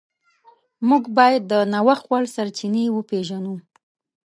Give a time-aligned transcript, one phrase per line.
[0.89, 3.55] موږ باید د نوښت وړ سرچینې وپیژنو.